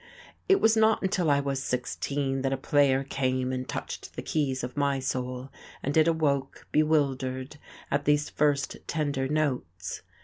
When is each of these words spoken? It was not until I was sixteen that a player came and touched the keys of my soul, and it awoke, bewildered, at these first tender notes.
It 0.49 0.59
was 0.59 0.75
not 0.75 1.03
until 1.03 1.29
I 1.29 1.39
was 1.41 1.61
sixteen 1.61 2.41
that 2.41 2.51
a 2.51 2.57
player 2.57 3.03
came 3.03 3.51
and 3.51 3.69
touched 3.69 4.15
the 4.15 4.23
keys 4.23 4.63
of 4.63 4.75
my 4.75 4.99
soul, 4.99 5.51
and 5.83 5.95
it 5.95 6.07
awoke, 6.07 6.65
bewildered, 6.71 7.57
at 7.91 8.05
these 8.05 8.27
first 8.27 8.77
tender 8.87 9.27
notes. 9.27 10.01